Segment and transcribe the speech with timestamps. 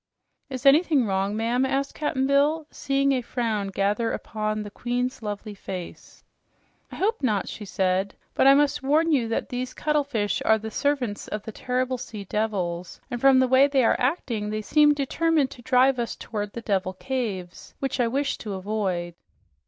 [0.49, 5.53] "Is anything wrong, ma'am?" asked Cap'n Bill, seeing a frown gather upon the queen's lovely
[5.53, 6.23] face.
[6.91, 8.15] "I hope not," she said.
[8.33, 12.23] "But I must warn you that these cuttlefish are the servants of the terrible sea
[12.23, 16.53] devils, and from the way they are acting they seem determined to drive us toward
[16.53, 19.13] the Devil Caves, which I wished to avoid."